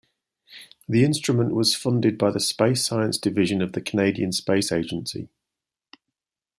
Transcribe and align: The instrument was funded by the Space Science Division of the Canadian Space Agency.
The 0.89 1.03
instrument 1.05 1.53
was 1.53 1.75
funded 1.75 2.17
by 2.17 2.31
the 2.31 2.39
Space 2.39 2.83
Science 2.83 3.19
Division 3.19 3.61
of 3.61 3.73
the 3.73 3.81
Canadian 3.81 4.31
Space 4.31 4.71
Agency. 4.71 5.29